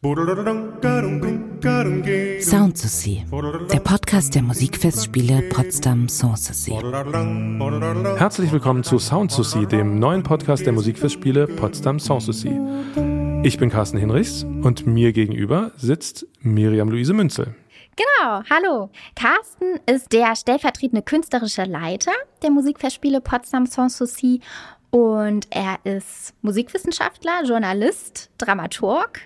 [0.00, 0.14] Sound
[2.80, 3.24] to See,
[3.72, 6.70] der Podcast der Musikfestspiele Potsdam Sanssouci.
[8.16, 12.60] Herzlich willkommen zu Sound to See, dem neuen Podcast der Musikfestspiele Potsdam Sanssouci.
[13.42, 17.56] Ich bin Carsten Hinrichs und mir gegenüber sitzt Miriam Luise Münzel.
[17.96, 18.90] Genau, hallo.
[19.16, 22.12] Carsten ist der stellvertretende künstlerische Leiter
[22.42, 24.42] der Musikfestspiele Potsdam Sanssouci
[24.90, 29.22] und er ist Musikwissenschaftler, Journalist, Dramaturg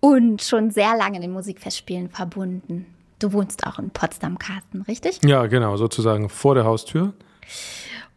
[0.00, 2.86] und schon sehr lange in den Musikfestspielen verbunden.
[3.18, 5.20] Du wohnst auch in Potsdam, Carsten, richtig?
[5.24, 7.14] Ja, genau, sozusagen vor der Haustür.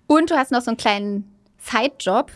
[0.08, 2.32] Und du hast noch so einen kleinen Zeitjob.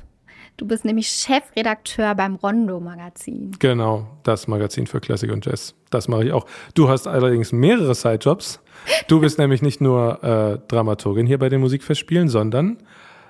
[0.56, 3.56] Du bist nämlich Chefredakteur beim Rondo-Magazin.
[3.58, 5.74] Genau, das Magazin für Klassik und Jazz.
[5.90, 6.46] Das mache ich auch.
[6.76, 8.60] Du hast allerdings mehrere Sidejobs.
[9.08, 12.78] Du bist nämlich nicht nur äh, Dramaturgin hier bei den Musikfestspielen, sondern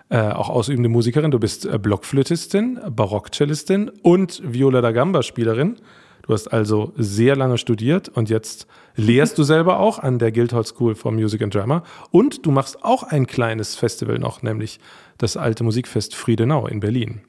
[0.09, 1.31] äh, auch ausübende Musikerin.
[1.31, 5.77] Du bist äh, Blockflötistin, Barockcellistin und Viola da Gamba-Spielerin.
[6.23, 10.65] Du hast also sehr lange studiert und jetzt lehrst du selber auch an der Guildhall
[10.65, 11.83] School for Music and Drama.
[12.11, 14.79] Und du machst auch ein kleines Festival noch, nämlich
[15.17, 17.21] das alte Musikfest Friedenau in Berlin.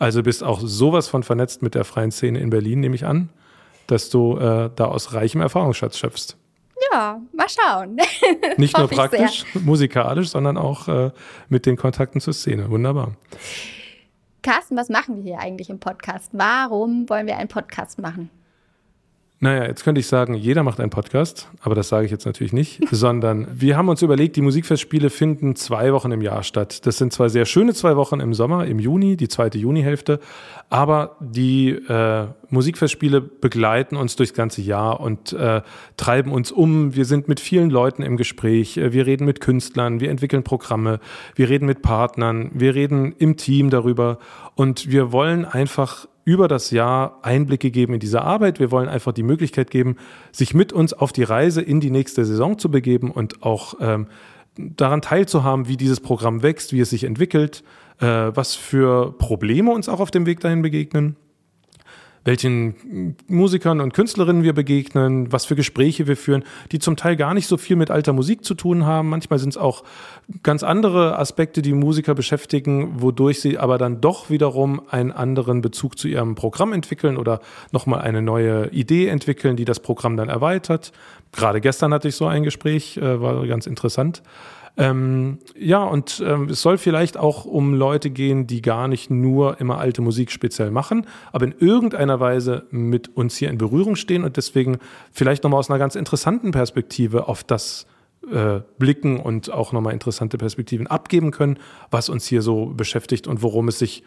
[0.00, 3.30] Also bist auch sowas von vernetzt mit der freien Szene in Berlin, nehme ich an,
[3.86, 6.36] dass du äh, da aus reichem Erfahrungsschatz schöpfst.
[6.90, 7.96] Ja, mal schauen.
[8.56, 11.10] Nicht nur praktisch, musikalisch, sondern auch äh,
[11.48, 12.68] mit den Kontakten zur Szene.
[12.70, 13.12] Wunderbar.
[14.42, 16.30] Carsten, was machen wir hier eigentlich im Podcast?
[16.32, 18.28] Warum wollen wir einen Podcast machen?
[19.44, 22.52] Naja, jetzt könnte ich sagen, jeder macht einen Podcast, aber das sage ich jetzt natürlich
[22.52, 26.86] nicht, sondern wir haben uns überlegt, die Musikfestspiele finden zwei Wochen im Jahr statt.
[26.86, 30.20] Das sind zwar sehr schöne zwei Wochen im Sommer, im Juni, die zweite Junihälfte,
[30.70, 35.62] aber die äh, Musikfestspiele begleiten uns durchs ganze Jahr und äh,
[35.96, 36.94] treiben uns um.
[36.94, 41.00] Wir sind mit vielen Leuten im Gespräch, wir reden mit Künstlern, wir entwickeln Programme,
[41.34, 44.18] wir reden mit Partnern, wir reden im Team darüber
[44.54, 48.60] und wir wollen einfach über das Jahr Einblicke geben in diese Arbeit.
[48.60, 49.96] Wir wollen einfach die Möglichkeit geben,
[50.30, 54.06] sich mit uns auf die Reise in die nächste Saison zu begeben und auch ähm,
[54.56, 57.64] daran teilzuhaben, wie dieses Programm wächst, wie es sich entwickelt,
[57.98, 61.16] äh, was für Probleme uns auch auf dem Weg dahin begegnen
[62.24, 67.34] welchen Musikern und Künstlerinnen wir begegnen, was für Gespräche wir führen, die zum Teil gar
[67.34, 69.08] nicht so viel mit alter Musik zu tun haben.
[69.08, 69.82] Manchmal sind es auch
[70.42, 75.98] ganz andere Aspekte, die Musiker beschäftigen, wodurch sie aber dann doch wiederum einen anderen Bezug
[75.98, 77.40] zu ihrem Programm entwickeln oder
[77.72, 80.92] nochmal eine neue Idee entwickeln, die das Programm dann erweitert.
[81.32, 84.22] Gerade gestern hatte ich so ein Gespräch, äh, war ganz interessant.
[84.76, 89.60] Ähm, ja, und ähm, es soll vielleicht auch um Leute gehen, die gar nicht nur
[89.60, 94.24] immer alte Musik speziell machen, aber in irgendeiner Weise mit uns hier in Berührung stehen
[94.24, 94.78] und deswegen
[95.12, 97.86] vielleicht nochmal aus einer ganz interessanten Perspektive auf das
[98.30, 101.58] äh, blicken und auch nochmal interessante Perspektiven abgeben können,
[101.90, 104.04] was uns hier so beschäftigt und worum es sich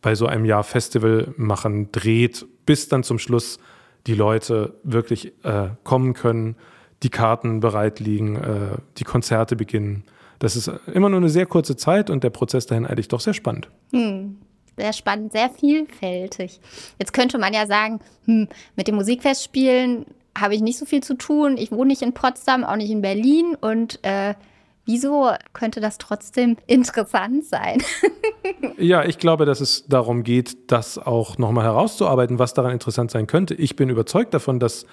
[0.00, 3.58] bei so einem Jahr Festival machen dreht, bis dann zum Schluss
[4.06, 6.54] die Leute wirklich äh, kommen können
[7.02, 10.04] die Karten bereit liegen, äh, die Konzerte beginnen.
[10.38, 13.34] Das ist immer nur eine sehr kurze Zeit und der Prozess dahin eigentlich doch sehr
[13.34, 13.68] spannend.
[13.92, 14.38] Hm,
[14.76, 16.60] sehr spannend, sehr vielfältig.
[16.98, 20.06] Jetzt könnte man ja sagen, hm, mit dem Musikfestspielen
[20.38, 21.56] habe ich nicht so viel zu tun.
[21.56, 24.34] Ich wohne nicht in Potsdam, auch nicht in Berlin und äh,
[24.90, 27.82] Wieso könnte das trotzdem interessant sein?
[28.78, 33.26] ja, ich glaube, dass es darum geht, das auch nochmal herauszuarbeiten, was daran interessant sein
[33.26, 33.54] könnte.
[33.54, 34.86] Ich bin überzeugt davon, dass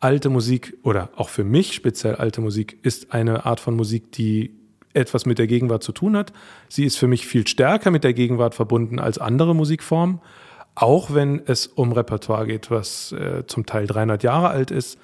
[0.00, 4.56] alte Musik oder auch für mich speziell alte Musik ist eine Art von Musik, die
[4.92, 6.32] etwas mit der Gegenwart zu tun hat.
[6.68, 10.20] Sie ist für mich viel stärker mit der Gegenwart verbunden als andere Musikformen,
[10.74, 14.98] auch wenn es um Repertoire geht, was äh, zum Teil 300 Jahre alt ist.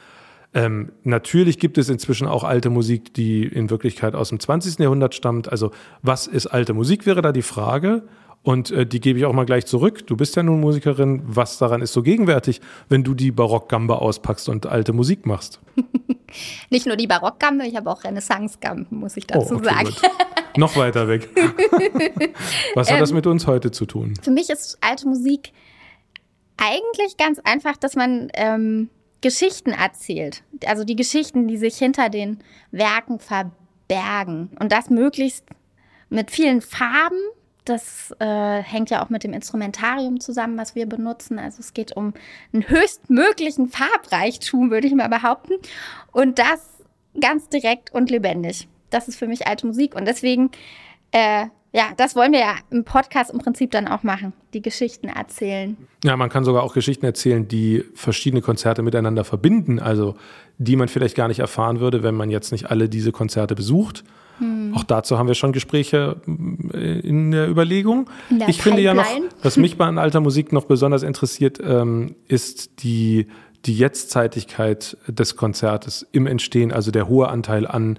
[0.55, 4.79] Ähm, natürlich gibt es inzwischen auch alte Musik, die in Wirklichkeit aus dem 20.
[4.79, 5.51] Jahrhundert stammt.
[5.51, 5.71] Also
[6.03, 8.03] was ist alte Musik, wäre da die Frage.
[8.47, 10.07] Und äh, die gebe ich auch mal gleich zurück.
[10.07, 11.21] Du bist ja nun Musikerin.
[11.25, 15.59] Was daran ist so gegenwärtig, wenn du die Barockgambe auspackst und alte Musik machst?
[16.71, 19.95] Nicht nur die Barockgambe, ich habe auch Renaissance-Gamben, muss ich dazu oh, okay, sagen.
[20.57, 21.29] Noch weiter weg.
[22.77, 24.15] Was hat ähm, das mit uns heute zu tun?
[24.23, 25.51] Für mich ist alte Musik
[26.57, 28.91] eigentlich ganz einfach, dass man ähm,
[29.23, 30.45] Geschichten erzählt.
[30.67, 32.39] Also die Geschichten, die sich hinter den
[32.71, 34.51] Werken verbergen.
[34.61, 35.45] Und das möglichst
[36.11, 37.19] mit vielen Farben
[37.69, 41.39] das äh, hängt ja auch mit dem Instrumentarium zusammen, was wir benutzen.
[41.39, 42.15] Also es geht um
[42.53, 45.55] einen höchstmöglichen Farbreichtum, würde ich mal behaupten.
[46.13, 46.77] Und das
[47.21, 48.69] ganz direkt und lebendig.
[48.91, 49.95] Das ist für mich alte Musik.
[49.95, 50.51] Und deswegen,
[51.11, 51.47] äh,
[51.77, 55.77] ja, das wollen wir ja im Podcast im Prinzip dann auch machen, die Geschichten erzählen.
[56.05, 60.17] Ja, man kann sogar auch Geschichten erzählen, die verschiedene Konzerte miteinander verbinden, also
[60.57, 64.05] die man vielleicht gar nicht erfahren würde, wenn man jetzt nicht alle diese Konzerte besucht.
[64.39, 64.73] Hm.
[64.75, 66.17] Auch dazu haben wir schon Gespräche
[66.73, 68.09] äh, in der Überlegung.
[68.31, 68.77] In der ich Pipeline.
[68.77, 73.27] finde ja noch, was mich bei alter Musik noch besonders interessiert, ähm, ist die,
[73.67, 77.99] die Jetztzeitigkeit des Konzertes im Entstehen, also der hohe Anteil an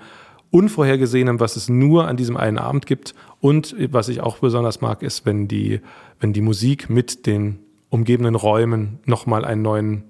[0.52, 3.14] Unvorhergesehenem, was es nur an diesem einen Abend gibt.
[3.42, 5.82] Und was ich auch besonders mag, ist, wenn die,
[6.20, 7.60] wenn die Musik mit den
[7.90, 10.04] umgebenden Räumen nochmal einen neuen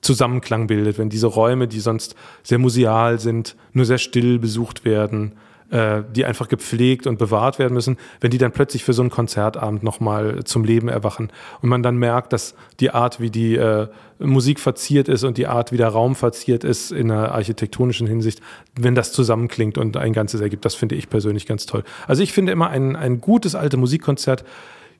[0.00, 0.98] Zusammenklang bildet.
[0.98, 5.32] Wenn diese Räume, die sonst sehr museal sind, nur sehr still besucht werden,
[5.70, 9.10] äh, die einfach gepflegt und bewahrt werden müssen, wenn die dann plötzlich für so einen
[9.10, 11.30] Konzertabend nochmal zum Leben erwachen
[11.62, 13.88] und man dann merkt, dass die Art, wie die äh,
[14.18, 18.40] Musik verziert ist und die Art, wie der Raum verziert ist in einer architektonischen Hinsicht,
[18.74, 21.84] wenn das zusammenklingt und ein Ganzes ergibt, das finde ich persönlich ganz toll.
[22.06, 24.44] Also ich finde immer ein, ein gutes alte Musikkonzert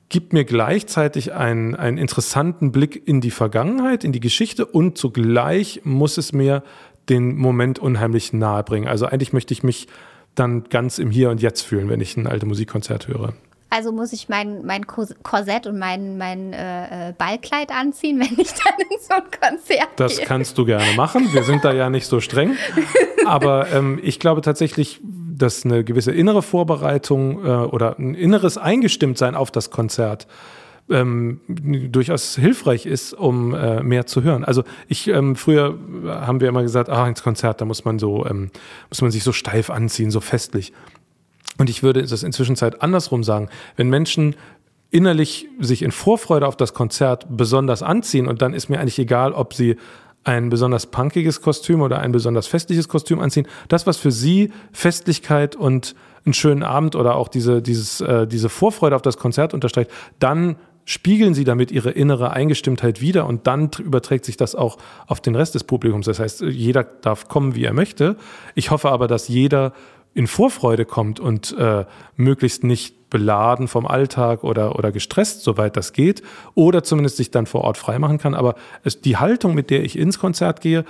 [0.09, 5.81] gibt mir gleichzeitig einen, einen interessanten Blick in die Vergangenheit, in die Geschichte und zugleich
[5.85, 6.63] muss es mir
[7.07, 8.87] den Moment unheimlich nahe bringen.
[8.87, 9.87] Also eigentlich möchte ich mich
[10.35, 13.33] dann ganz im Hier und Jetzt fühlen, wenn ich ein alte Musikkonzert höre.
[13.69, 18.51] Also muss ich mein, mein Korsett und mein, mein äh, äh, Ballkleid anziehen, wenn ich
[18.51, 20.25] dann in so ein Konzert Das gehe.
[20.25, 21.31] kannst du gerne machen.
[21.31, 22.57] Wir sind da ja nicht so streng.
[23.25, 29.35] Aber ähm, ich glaube tatsächlich, dass eine gewisse innere Vorbereitung äh, oder ein inneres Eingestimmtsein
[29.35, 30.27] auf das Konzert
[30.91, 34.43] ähm, durchaus hilfreich ist, um äh, mehr zu hören.
[34.43, 38.25] Also ich ähm, früher haben wir immer gesagt, ah, ins Konzert, da muss man so,
[38.25, 38.51] ähm,
[38.89, 40.73] muss man sich so steif anziehen, so festlich.
[41.57, 43.49] Und ich würde das inzwischen Zeit andersrum sagen.
[43.75, 44.35] Wenn Menschen
[44.89, 49.31] innerlich sich in Vorfreude auf das Konzert besonders anziehen und dann ist mir eigentlich egal,
[49.31, 49.77] ob sie
[50.23, 53.47] ein besonders punkiges Kostüm oder ein besonders festliches Kostüm anziehen.
[53.69, 55.95] Das, was für sie Festlichkeit und
[56.25, 59.89] einen schönen Abend oder auch diese, dieses, äh, diese Vorfreude auf das Konzert unterstreicht,
[60.19, 65.21] dann spiegeln sie damit ihre innere Eingestimmtheit wieder und dann überträgt sich das auch auf
[65.21, 66.05] den Rest des Publikums.
[66.05, 68.15] Das heißt, jeder darf kommen, wie er möchte.
[68.55, 69.73] Ich hoffe aber, dass jeder
[70.13, 71.85] in Vorfreude kommt und äh,
[72.15, 76.21] möglichst nicht beladen vom Alltag oder, oder gestresst, soweit das geht,
[76.55, 78.33] oder zumindest sich dann vor Ort freimachen kann.
[78.33, 80.85] Aber es, die Haltung, mit der ich ins Konzert gehe,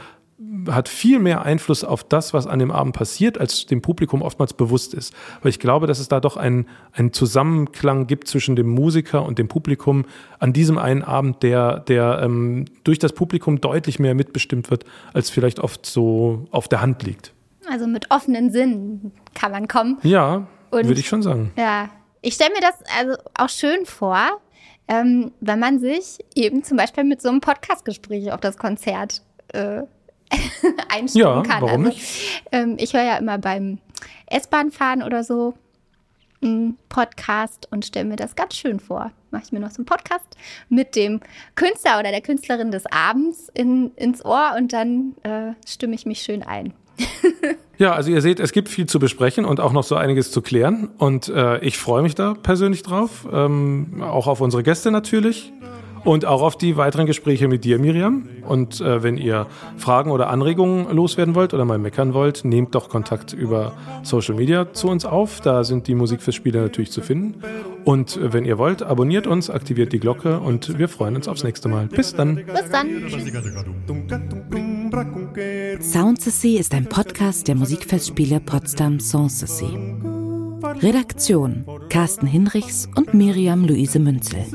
[0.69, 4.53] hat viel mehr Einfluss auf das, was an dem Abend passiert, als dem Publikum oftmals
[4.53, 5.13] bewusst ist.
[5.41, 9.39] Weil ich glaube, dass es da doch einen, einen Zusammenklang gibt zwischen dem Musiker und
[9.39, 10.05] dem Publikum
[10.39, 15.29] an diesem einen Abend, der, der ähm, durch das Publikum deutlich mehr mitbestimmt wird, als
[15.29, 17.33] vielleicht oft so auf der Hand liegt.
[17.69, 19.97] Also mit offenen Sinnen kann man kommen.
[20.03, 21.51] Ja, würde ich schon sagen.
[21.57, 21.89] Ja,
[22.21, 24.41] ich stelle mir das also auch schön vor,
[24.87, 29.21] ähm, wenn man sich eben zum Beispiel mit so einem Podcastgespräch auf das Konzert
[29.53, 29.83] äh,
[30.89, 31.61] einstimmen ja, kann.
[31.61, 32.43] Warum also, nicht?
[32.51, 33.79] Ähm, ich höre ja immer beim
[34.27, 35.55] S-Bahn-Fahren oder so
[36.41, 39.11] einen Podcast und stelle mir das ganz schön vor.
[39.29, 40.25] Mache ich mir noch so einen Podcast
[40.69, 41.21] mit dem
[41.55, 46.21] Künstler oder der Künstlerin des Abends in, ins Ohr und dann äh, stimme ich mich
[46.21, 46.73] schön ein.
[47.77, 50.41] ja, also ihr seht, es gibt viel zu besprechen und auch noch so einiges zu
[50.41, 50.89] klären.
[50.97, 53.27] Und äh, ich freue mich da persönlich drauf.
[53.31, 55.53] Ähm, auch auf unsere Gäste natürlich
[56.03, 58.27] und auch auf die weiteren Gespräche mit dir, Miriam.
[58.47, 62.89] Und äh, wenn ihr Fragen oder Anregungen loswerden wollt oder mal meckern wollt, nehmt doch
[62.89, 65.41] Kontakt über Social Media zu uns auf.
[65.41, 67.41] Da sind die Musikfestspiele natürlich zu finden.
[67.85, 71.43] Und äh, wenn ihr wollt, abonniert uns, aktiviert die Glocke und wir freuen uns aufs
[71.43, 71.87] nächste Mal.
[71.87, 72.35] Bis dann.
[72.35, 72.89] Bis dann.
[75.81, 79.77] Sound ist ein Podcast der Musikfestspiele Potsdam Sanssouci.
[80.81, 84.45] Redaktion Carsten Hinrichs und Miriam Luise Münzel.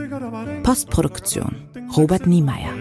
[0.67, 1.55] Postproduktion
[1.97, 2.75] Robert Niemeyer.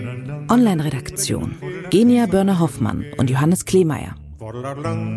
[0.49, 1.55] Online-Redaktion
[1.91, 4.15] Genia Börner-Hoffmann und Johannes Kleemeyer.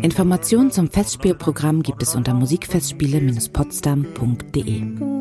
[0.03, 5.18] Informationen zum Festspielprogramm gibt es unter musikfestspiele-potsdam.de.